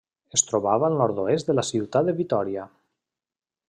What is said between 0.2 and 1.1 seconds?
Es trobava al